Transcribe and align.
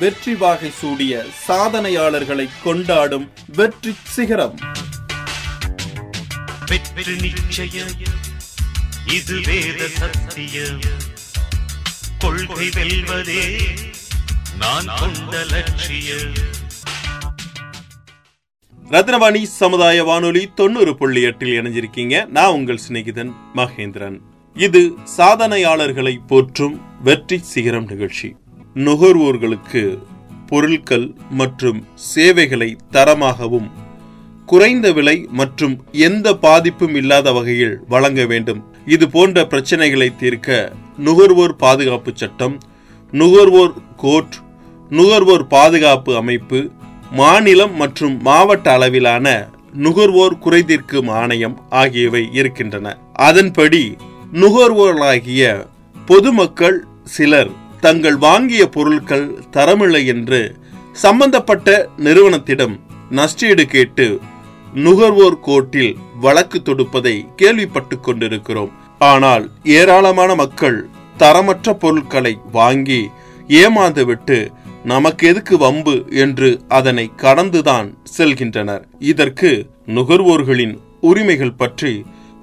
வெற்றி 0.00 0.34
வாகை 0.34 0.70
சூடிய 0.70 1.24
சாதனையாளர்களை 1.48 2.48
கொண்டாடும் 2.62 3.30
வெற்றி 3.56 3.94
சிகரம். 4.02 4.58
வெற்றி 6.66 7.16
நிச்சயம். 7.20 7.90
இது 9.14 9.40
வேத 9.46 9.88
சத்தியம். 9.88 10.80
கொள்கை 12.18 12.68
வெல்வதே 12.68 13.60
நான் 14.58 14.86
கொண்ட 15.00 15.44
லட்சியம். 15.44 16.32
ரத்னவாணி 18.90 19.42
சமுதாய 19.42 20.04
வானொலி 20.04 20.50
தொண்ணூறு 20.54 20.96
புள்ளி 20.96 21.22
எட்டில் 21.22 21.62
இணைஞ்சிருக்கீங்க. 21.62 22.26
நான் 22.26 22.52
உங்கள் 22.52 22.80
சிநேகிதன் 22.88 23.32
மகேந்திரன். 23.54 24.20
இது 24.54 24.94
சாதனையாளர்களை 25.16 26.18
போற்றும் 26.26 27.02
வெற்றி 27.02 27.38
சிகரம் 27.38 27.86
நிகழ்ச்சி. 27.86 28.36
நுகர்வோர்களுக்கு 28.74 29.98
பொருட்கள் 30.46 31.14
மற்றும் 31.30 31.86
சேவைகளை 31.94 32.76
தரமாகவும் 32.90 33.68
குறைந்த 34.46 34.92
விலை 34.92 35.26
மற்றும் 35.30 35.84
எந்த 35.90 36.34
பாதிப்பும் 36.34 36.94
இல்லாத 36.94 37.32
வகையில் 37.32 37.80
வழங்க 37.88 38.24
வேண்டும். 38.26 38.64
இது 38.86 39.08
போன்ற 39.08 39.44
பிரச்சனைகளை 39.44 40.16
தீர்க்க 40.16 40.72
நுகர்வோர் 40.96 41.56
பாதுகாப்பு 41.56 42.12
சட்டம் 42.14 42.58
நுகர்வோர் 43.12 43.74
கோர்ட் 43.96 44.34
நுகர்வோர் 44.90 45.46
பாதுகாப்பு 45.46 46.16
அமைப்பு 46.16 46.70
மாநிலம் 47.12 47.74
மற்றும் 47.74 48.22
மாவட்ட 48.22 48.72
அளவிலான 48.72 49.48
நுகர்வோர் 49.72 50.38
குறைதீர்க்கும் 50.38 51.10
ஆணையம் 51.10 51.56
ஆகியவை 51.70 52.28
இருக்கின்றன. 52.32 52.98
அதன்படி 53.12 53.96
நுகர்வோர்களாகிய 54.32 55.66
பொதுமக்கள் 56.06 56.84
சிலர் 57.04 57.50
தங்கள் 57.80 58.16
வாங்கிய 58.16 58.62
பொருட்கள் 58.68 59.26
தரமில்லை 59.52 60.02
என்று 60.06 60.40
சம்பந்தப்பட்ட 60.92 61.68
நிறுவனத்திடம் 61.98 62.74
நஷ்டீடு 63.10 63.64
கேட்டு 63.64 64.06
நுகர்வோர் 64.74 65.38
கோர்ட்டில் 65.46 65.94
வழக்கு 66.20 66.58
தொடுப்பதை 66.64 67.14
கேள்விப்பட்டு 67.34 68.00
கொண்டிருக்கிறோம். 68.00 68.72
ஆனால் 68.98 69.44
ஏராளமான 69.64 70.30
மக்கள் 70.34 70.78
தரமற்ற 71.18 71.72
பொருட்களை 71.74 72.38
வாங்கி 72.52 73.00
ஏமாந்துவிட்டு 73.48 74.38
நமக்கு 74.84 75.28
எதுக்கு 75.28 75.54
வம்பு 75.58 75.94
என்று 76.24 76.50
அதனை 76.68 77.06
கடந்துதான் 77.16 77.88
செல்கின்றனர். 78.18 78.84
இதற்கு 79.12 79.50
நுகர்வோர்களின் 79.86 80.74
உரிமைகள் 81.00 81.58
பற்றி 81.62 81.92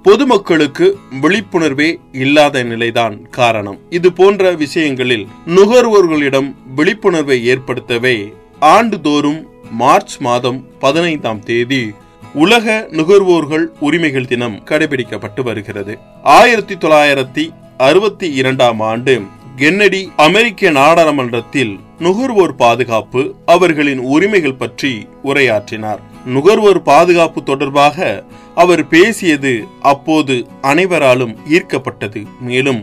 பொதுமக்களுக்கு 0.07 0.97
விழிப்புணர்வே 1.21 1.95
இல்லாத 2.11 2.63
நிலைதான் 2.63 3.29
காரணம். 3.29 3.79
இது 3.89 4.13
போன்ற 4.13 4.51
விஷயங்களில் 4.51 5.27
நுகர்வோர்களிடம் 5.47 6.55
விழிப்புணர்வை 6.75 7.49
ஏற்படுத்தவே 7.49 8.33
ஆண்டுதோறும் 8.59 9.45
மார்ச் 9.71 10.17
மாதம் 10.17 10.65
பதினைந்தாம் 10.79 11.39
தேதி 11.39 11.93
உலக 12.33 12.87
நுகர்வோர்கள் 12.91 13.65
உரிமைகள் 13.79 14.27
தினம் 14.27 14.61
கடைபிடிக்கப்பட்டு 14.65 15.43
வருகிறது. 15.43 15.97
ஆயிரத்தி 16.23 16.75
தொள்ளாயிரத்தி 16.75 17.49
அறுபத்தி 17.77 18.33
இரண்டாம் 18.33 18.79
ஆண்டு 18.79 19.21
கென்னடி 19.55 20.11
அமெரிக்க 20.15 20.69
நாடாளுமன்றத்தில் 20.69 21.79
நுகர்வோர் 21.99 22.55
பாதுகாப்பு 22.55 23.35
அவர்களின் 23.45 23.99
உரிமைகள் 23.99 24.61
பற்றி 24.63 25.07
உரையாற்றினார். 25.23 25.99
நுகர்வோர் 26.25 26.81
பாதுகாப்பு 26.81 27.43
தொடர்பாக 27.43 28.23
அவர் 28.61 28.83
பேசியது 28.93 29.53
அப்போது 29.91 30.35
அனைவராலும் 30.69 31.33
ஈர்க்கப்பட்டது. 31.55 32.21
மேலும் 32.49 32.81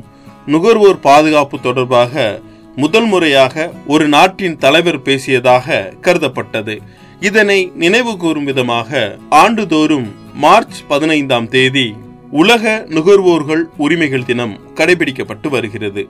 நுகர்வோர் 0.53 1.01
பாதுகாப்பு 1.09 1.57
தொடர்பாக 1.67 2.25
முதல் 2.83 3.09
முறையாக 3.12 3.73
ஒரு 3.93 4.05
நாட்டின் 4.15 4.57
தலைவர் 4.65 5.01
பேசியதாக 5.03 5.77
கருதப்பட்டது. 6.07 6.75
இதனை 7.29 7.59
நினைவு 7.83 8.12
கூறும் 8.23 8.49
விதமாக 8.51 9.01
ஆண்டுதோறும் 9.43 10.09
மார்ச் 10.45 10.79
பதினைந்தாம் 10.89 11.49
தேதி 11.49 11.87
உலக 12.43 12.73
நுகர்வோர்கள் 12.97 13.62
உரிமைகள் 13.85 14.29
தினம் 14.31 14.55
கடைபிடிக்கப்பட்டு 14.79 15.49
வருகிறது. 15.49 16.03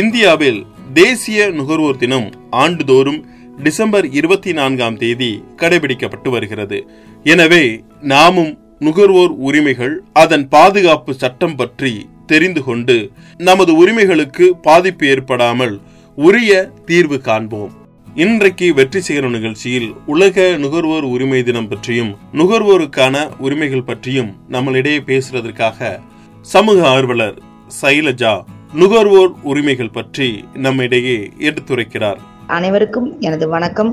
இந்தியாவில் 0.00 0.60
தேசிய 0.94 1.48
நுகர்வோர் 1.58 2.00
தினம் 2.02 2.28
ஆண்டுதோறும் 2.62 3.20
டிசம்பர் 3.66 4.06
இருபத்தி 4.18 4.52
நான்காம் 4.52 4.96
தேதி 5.02 5.30
கடைபிடிக்கப்பட்டு 5.56 6.28
வருகிறது. 6.36 6.78
எனவே 7.24 7.64
நாமும் 8.12 8.52
நுகர்வோர் 8.86 9.32
உரிமைகள் 9.46 9.94
அதன் 10.12 10.44
பாதுகாப்பு 10.48 11.12
சட்டம் 11.14 11.54
பற்றி 11.56 11.90
தெரிந்து 12.26 12.60
கொண்டு 12.64 12.96
நமது 13.38 13.72
உரிமைகளுக்கு 13.76 14.46
பாதிப்பு 14.62 15.06
ஏற்படாமல் 15.06 15.74
உரிய 16.14 16.70
தீர்வு 16.84 17.18
காண்போம். 17.20 17.72
இன்றைக்கு 18.14 18.74
வெற்றி 18.74 19.00
சிகரம் 19.00 19.30
நிகழ்ச்சியில் 19.30 19.88
உலக 20.06 20.46
நுகர்வோர் 20.56 21.06
உரிமை 21.14 21.42
தினம் 21.42 21.68
பற்றியும் 21.68 22.12
நுகர்வோருக்கான 22.32 23.16
உரிமைகள் 23.38 23.82
பற்றியும் 23.82 24.30
நம்மளிடையே 24.50 25.00
பேசுறதற்காக 25.10 25.98
சமூக 26.40 26.88
ஆர்வலர் 26.88 27.36
சைலஜா 27.82 28.34
நுகர்வோர் 28.72 29.32
உரிமைகள் 29.42 29.90
பற்றி 29.90 30.44
நம்மிடையே 30.52 31.18
எடுத்துரைக்கிறார். 31.38 32.20
அனைவருக்கும் 32.46 33.20
எனது 33.20 33.48
வணக்கம். 33.48 33.92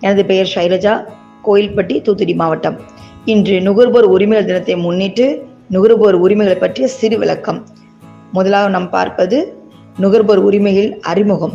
எனது 0.00 0.24
பெயர் 0.24 0.52
ஷைலஜா 0.54 0.94
கோயில்பட்டி 1.44 1.96
தூத்துக்குடி 1.96 2.34
மாவட்டம். 2.34 2.78
இன்று 3.32 3.60
நுகர்வோர் 3.60 4.06
உரிமைகள் 4.14 4.44
தினத்தை 4.44 4.74
முன்னிட்டு 4.76 5.24
நுகர்வோர் 5.74 6.16
உரிமைகளை 6.24 6.58
பற்றிய 6.58 6.88
சிறு 6.88 7.18
விளக்கம் 7.18 7.66
முதலாக 8.32 8.68
நாம் 8.68 8.90
பார்ப்பது 8.90 9.38
நுகர்வோர் 9.98 10.38
உரிமைகள் 10.38 10.98
அறிமுகம். 11.00 11.54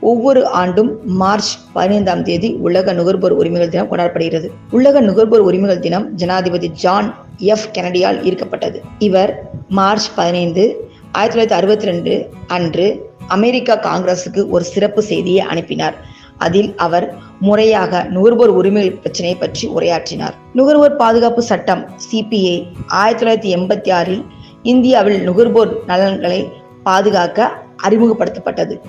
ஒவ்வொரு 0.00 0.46
ஆண்டும் 0.60 0.90
மார்ச் 1.04 1.52
பதினைந்தாம் 1.72 2.22
தேதி 2.22 2.48
உலக 2.54 2.92
நுகர்வோர் 2.92 3.32
உரிமைகள் 3.32 3.68
தினம் 3.68 3.90
கொண்டாடப்படுகிறது. 3.90 4.48
உலக 4.70 5.00
நுகர்வோர் 5.00 5.40
உரிமைகள் 5.40 5.78
தினம் 5.78 6.14
ஜனாதிபதி 6.14 6.68
ஜான் 6.68 7.14
எஃப் 7.36 7.68
கெனடியால் 7.72 8.18
ஈர்க்கப்பட்டது. 8.28 8.80
இவர் 8.98 9.32
மார்ச் 9.68 10.08
பதினைந்து 10.14 10.90
ஆயிரத்தி 11.12 11.38
தொள்ளாயிரத்தி 11.38 11.58
அறுபத்தி 11.60 11.86
ரெண்டு 11.86 12.28
அன்று 12.46 12.88
அமெரிக்கா 13.28 13.76
காங்கிரசுக்கு 13.88 14.48
ஒரு 14.48 14.64
சிறப்பு 14.64 15.02
செய்தியை 15.02 15.40
அனுப்பினார். 15.52 16.14
அதில் 16.38 16.74
அவர் 16.76 17.14
முறையாக 17.40 18.02
நுகர்வோர் 18.10 18.48
உரிமைகள் 18.48 18.98
பிரச்சனையை 18.98 19.38
பற்றி 19.38 19.68
உரையாற்றினார். 19.68 20.34
நுகர்வோர் 20.52 20.96
பாதுகாப்பு 20.96 21.42
சட்டம் 21.42 21.82
சிபிஐ 22.10 22.66
ஆயிரத்தி 22.86 23.22
தொள்ளாயிரத்தி 23.22 23.58
எண்பத்தி 23.58 23.92
ஆறில் 23.92 24.24
இந்தியாவில் 24.62 25.22
நுகர்வோர் 25.22 25.84
நலன்களை 25.86 26.48
பாதுகாக்க 26.82 27.50
அறிமுகப்படுத்தப்பட்டது. 27.88 28.80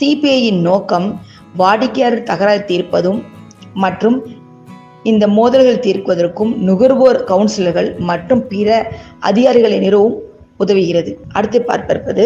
சிபிஐயின் 0.00 0.60
நோக்கம் 0.60 1.20
வாடிக்கையாளர் 1.56 2.22
தகராறு 2.22 2.64
தீர்ப்பதும் 2.64 3.24
மற்றும் 3.74 4.26
இந்த 5.02 5.26
மோதல்கள் 5.26 5.84
தீர்க்குவதற்கும் 5.86 6.54
நுகர்வோர் 6.56 7.24
கவுன்சிலர்கள் 7.24 7.98
மற்றும் 7.98 8.48
பிற 8.48 8.92
அதிகாரிகளை 9.20 9.78
நிறுவும் 9.78 10.16
உதவுகிறது. 10.58 11.16
அடுத்து 11.32 11.62
பார்ப்பது 11.62 12.24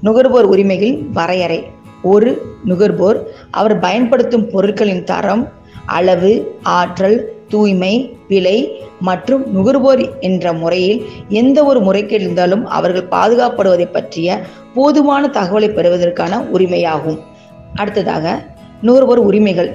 நுகர்வோர் 0.00 0.48
உரிமைகளின் 0.48 1.00
வரையறை. 1.10 1.66
ஒரு 2.02 2.42
நுகர்வோர். 2.64 3.26
அவர் 3.50 3.78
பயன்படுத்தும் 3.78 4.50
பொருட்களின் 4.50 5.04
தரம் 5.04 5.48
அளவு 5.86 6.56
ஆற்றல் 6.62 7.32
தூய்மை 7.48 8.16
விலை 8.28 8.80
மற்றும் 9.00 9.52
நுகர்வோர் 9.52 10.18
என்ற 10.20 10.52
முறையில் 10.52 11.04
எந்த 11.28 11.64
ஒரு 11.64 11.80
முறைகேடு 11.80 12.22
இருந்தாலும் 12.22 12.66
அவர்கள் 12.66 13.08
பாதுகாப்படுவதை 13.10 13.92
பற்றிய 13.92 14.40
போதுமான 14.74 15.26
தகவலை 15.26 15.68
பெறுவதற்கான 15.74 16.38
உரிமையாகும். 16.38 17.18
அடுத்ததாக 17.74 18.42
நுகர்வோர் 18.82 19.18
உரிமைகள். 19.18 19.70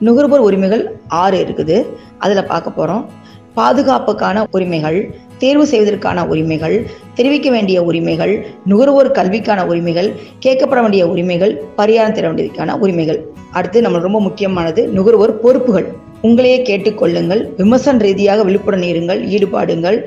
நுகர்வோர் 0.00 0.40
உரிமைகள் 0.40 0.98
ஆறு 1.08 1.44
இருக்குது. 1.44 1.86
அதில் 2.18 2.44
பார்க்க 2.44 2.70
போகிறோம் 2.70 3.10
பாதுகாப்புக்கான 3.56 4.44
உரிமைகள் 4.50 5.14
தேர்வு 5.38 5.66
செய்வதற்கான 5.66 6.26
உரிமைகள் 6.26 6.86
தெரிவிக்க 7.14 7.50
வேண்டிய 7.50 7.82
உரிமைகள் 7.82 8.46
நுகர்வோர் 8.64 9.10
கல்விக்கான 9.10 9.66
உரிமைகள் 9.66 10.12
கேட்கப்பட 10.46 10.80
வேண்டிய 10.80 11.08
உரிமைகள் 11.08 11.62
பரிகாரம் 11.76 12.12
தர 12.12 12.32
வேண்டியதுக்கான 12.32 12.72
உரிமைகள். 12.72 13.26
அடுத்து 13.52 13.80
நம்ம 13.80 13.98
ரொம்ப 13.98 14.20
முக்கியமானது 14.20 14.88
நுகர்வோர் 14.88 15.40
பொறுப்புகள். 15.40 15.86
உங்களையே 16.22 16.58
கேட்டுக்கொள்ளுங்கள் 16.62 17.48
விமர்சன 17.56 17.98
ரீதியாக 17.98 18.42
விழிப்புடன் 18.42 18.80
இருங்கள் 18.80 19.20
ஈடுபாடுங்கள். 19.36 20.02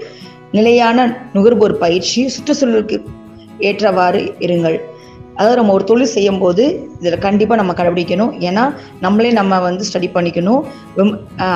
நிலையான 0.51 1.29
நுகர்வோர் 1.33 1.77
பயிற்சி 1.77 2.29
சுற்றுச்சூழலுக்கு 2.35 3.01
ஏற்றவாறு 3.59 4.33
இருங்கள். 4.39 4.79
அதாவது 5.41 5.59
நம்ம 5.59 5.73
ஒரு 5.77 5.85
தொழில் 5.89 6.11
செய்யும் 6.15 6.39
போது 6.41 6.63
இதில் 6.99 7.23
கண்டிப்பாக 7.25 7.59
நம்ம 7.61 7.73
கடைபிடிக்கணும். 7.77 8.33
ஏன்னா 8.47 8.63
நம்மளே 9.05 9.31
நம்ம 9.39 9.59
வந்து 9.67 9.85
ஸ்டடி 9.89 10.09
பண்ணிக்கணும். 10.15 10.61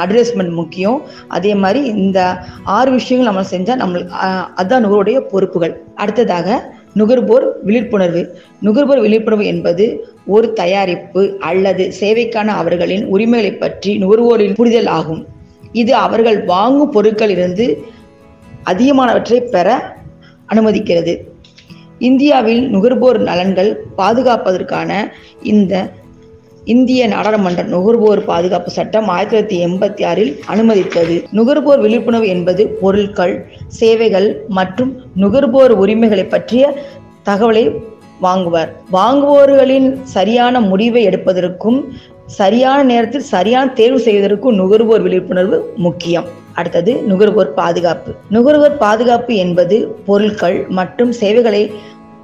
அட்வர்டைஸ்மெண்ட் 0.01 0.53
முக்கியம். 0.61 0.97
அதே 1.37 1.51
மாதிரி 1.63 1.81
இந்த 2.03 2.19
ஆறு 2.77 2.89
விஷயங்கள் 2.99 3.29
நம்ம 3.31 3.43
செஞ்சால் 3.53 3.83
நம்மளுக்கு 3.83 4.15
அதுதான் 4.59 4.85
அதான் 4.87 5.19
பொறுப்புகள். 5.33 5.75
அடுத்ததாக 6.03 6.57
நுகர்வோர் 6.99 7.45
விழிப்புணர்வு. 7.67 8.21
நுகர்வோர் 8.65 9.01
விழிப்புணர்வு 9.05 9.45
என்பது 9.53 9.85
ஒரு 10.35 10.47
தயாரிப்பு 10.59 11.23
அல்லது 11.49 11.83
சேவைக்கான 11.99 12.53
அவர்களின் 12.61 13.03
உரிமைகளை 13.15 13.51
பற்றி 13.63 13.91
நுகர்வோரின் 14.03 14.57
புரிதல் 14.59 14.89
ஆகும். 14.97 15.21
இது 15.81 15.93
அவர்கள் 16.05 16.39
வாங்கும் 16.53 16.93
பொருட்களிலிருந்து 16.95 17.67
அதிகமானவற்றை 18.71 19.39
பெற 19.55 19.69
அனுமதிக்கிறது. 20.53 21.13
இந்தியாவில் 22.07 22.63
நுகர்வோர் 22.73 23.19
நலன்கள் 23.27 23.71
பாதுகாப்பதற்கான 23.99 24.91
இந்த 25.53 25.73
இந்திய 26.73 27.01
நாடாளுமன்ற 27.11 27.63
நுகர்வோர் 27.73 28.21
பாதுகாப்பு 28.29 28.69
சட்டம் 28.77 29.07
ஆயிரத்தி 29.15 29.35
தொள்ளாயிரத்தி 29.35 29.57
எண்பத்தி 29.65 30.03
ஆறில் 30.11 30.31
அனுமதித்தது. 30.53 31.15
நுகர்வோர் 31.37 31.81
விழிப்புணர்வு 31.85 32.27
என்பது 32.35 32.63
பொருட்கள் 32.81 33.35
சேவைகள் 33.79 34.29
மற்றும் 34.59 34.91
நுகர்வோர் 35.23 35.73
உரிமைகளை 35.83 36.25
பற்றிய 36.33 36.63
தகவலை 37.29 37.65
வாங்குவர். 38.25 38.69
வாங்குவோர்களின் 38.97 39.89
சரியான 40.15 40.61
முடிவை 40.71 41.03
எடுப்பதற்கும் 41.09 41.79
சரியான 42.39 42.79
நேரத்தில் 42.91 43.29
சரியான 43.35 43.67
தேர்வு 43.79 43.99
செய்வதற்கும் 44.07 44.59
நுகர்வோர் 44.61 45.05
விழிப்புணர்வு 45.07 45.57
முக்கியம். 45.85 46.27
அடுத்தது 46.59 46.91
நுகர்வோர் 47.09 47.51
பாதுகாப்பு. 47.59 48.11
நுகர்வோர் 48.35 48.77
பாதுகாப்பு 48.83 49.33
என்பது 49.45 49.77
பொருட்கள் 50.07 50.57
மற்றும் 50.77 51.11
சேவைகளை 51.21 51.63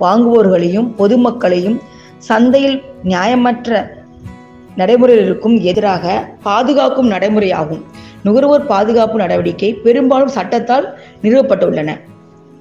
வாங்குவோர்களையும் 0.01 0.89
பொதுமக்களையும் 0.97 1.77
சந்தையில் 2.17 2.81
நியாயமற்ற 3.03 3.87
நடைமுறைகளுக்கும் 4.77 5.61
எதிராக 5.61 6.35
பாதுகாக்கும் 6.43 7.11
நடைமுறையாகும். 7.11 7.81
நுகர்வோர் 8.23 8.65
பாதுகாப்பு 8.65 9.17
நடவடிக்கை 9.17 9.73
பெரும்பாலும் 9.73 10.35
சட்டத்தால் 10.35 10.87
நிறுவப்பட்டுள்ளன. 11.23 11.99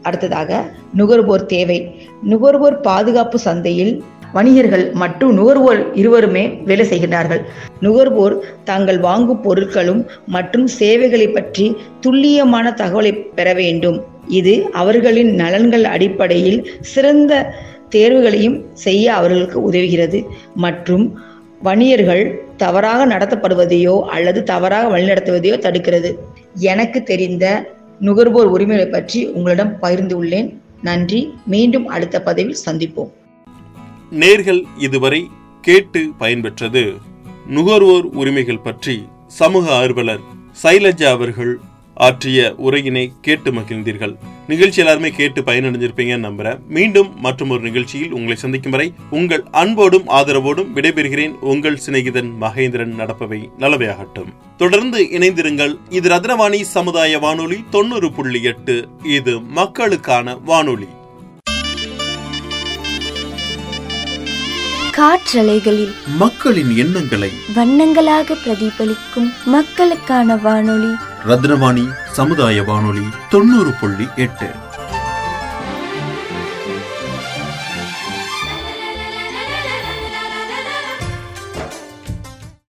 அடுத்ததாக 0.03 0.71
நுகர்வோர் 0.95 1.47
தேவை. 1.47 2.09
நுகர்வோர் 2.23 2.81
பாதுகாப்பு 2.81 3.39
சந்தையில் 3.39 4.05
வணிகர்கள் 4.33 4.91
மற்றும் 4.93 5.35
நுகர்வோர் 5.35 5.95
இருவருமே 5.95 6.63
வேலை 6.65 6.85
செய்கிறார்கள். 6.87 7.43
நுகர்வோர் 7.81 8.43
தாங்கள் 8.65 8.99
வாங்கும் 8.99 9.43
பொருட்களும் 9.43 10.07
மற்றும் 10.27 10.67
சேவைகளை 10.67 11.29
பற்றி 11.29 11.77
துல்லியமான 12.01 12.75
தகவலை 12.77 13.13
பெற 13.35 13.53
வேண்டும். 13.53 14.10
இது 14.27 14.71
அவர்களின் 14.73 15.35
நலன்கள் 15.35 15.85
அடிப்படையில் 15.85 16.73
சிறந்த 16.81 17.55
தேர்வுகளையும் 17.91 18.65
செய்ய 18.73 19.15
அவர்களுக்கு 19.15 19.73
உதவுகிறது. 19.73 20.27
மற்றும் 20.55 21.21
வணிகர்கள் 21.63 22.41
தவறாக 22.57 23.07
நடத்தப்படுவதையோ 23.07 24.01
அல்லது 24.01 24.43
தவறாக 24.43 24.99
வழிநடத்துவதையோ 24.99 25.59
தடுக்கிறது. 25.59 26.15
எனக்கு 26.55 27.03
தெரிந்த 27.03 27.71
நுகர்வோர் 28.01 28.47
உரிமைகளை 28.47 28.91
பற்றி 28.91 29.27
உங்களிடம் 29.27 29.79
பகிர்ந்து 29.79 30.25
உள்ளேன். 30.25 30.59
நன்றி. 30.83 31.35
மீண்டும் 31.47 31.87
அடுத்த 31.87 32.23
பதிவில் 32.23 32.57
சந்திப்போம். 32.67 33.11
நேர்கள் 34.21 34.63
இதுவரை 34.79 35.29
கேட்டு 35.61 36.01
பயன்பெற்றது. 36.21 36.93
நுகர்வோர் 37.47 38.05
உரிமைகள் 38.05 38.59
பற்றி 38.59 39.07
சமூக 39.27 39.75
ஆர்வலர் 39.75 40.21
சைலஜா 40.63 41.05
அவர்கள் 41.05 41.59
ஆற்றிய 42.01 42.55
உரையினை 42.59 43.13
கேட்டு 43.21 43.53
மகிழ்ந்தீர்கள். 43.53 44.15
நிகழ்ச்சி 44.49 44.81
எல்லாருமே 44.81 45.11
கேட்டு 45.11 45.43
பயனடைஞ்சிருப்பீங்கன்னு 45.43 46.27
நம்புறேன். 46.29 46.59
மீண்டும் 46.69 47.21
மற்றும் 47.21 47.51
ஒரு 47.51 47.61
நிகழ்ச்சியில் 47.61 48.13
உங்களை 48.13 48.37
சந்திக்கும் 48.37 48.71
வரை 48.71 48.93
உங்கள் 49.11 49.45
அன்போடும் 49.51 50.07
ஆதரவோடும் 50.09 50.71
விடைபெறுகிறேன். 50.75 51.35
உங்கள் 51.41 51.81
சிநேகிதன் 51.87 52.31
மகேந்திரன் 52.41 52.95
நடப்பவை 52.99 53.41
நல்லவையாகட்டும். 53.59 54.33
தொடர்ந்து 54.57 55.03
இணைந்திருங்கள். 55.03 55.75
இது 55.91 56.09
ரத்னவாணி 56.09 56.61
சமுதாய 56.61 57.19
வானொலி 57.19 57.65
தொண்ணூறு 57.71 58.13
புள்ளி 58.13 58.43
எட்டு. 58.43 58.89
இது 59.05 59.41
மக்களுக்கான 59.41 60.37
வானொலி. 60.45 60.87
காற்றலைகளில் 64.97 65.95
மக்களின் 66.07 66.77
எண்ணங்களை 66.77 67.33
வண்ணங்களாக 67.55 68.35
பிரதிபலிக்கும் 68.35 69.33
மக்களுக்கான 69.45 70.37
வானொலி. 70.37 70.95
ரத்னவாணி 71.27 71.93
சமுதாய 72.13 72.63
வானொலி 72.63 73.05
தொண்ணூறு 73.31 73.71
புள்ளி 73.81 74.09
எட்டு. 74.17 74.47